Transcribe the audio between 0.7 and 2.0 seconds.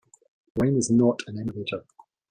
is not an emulator.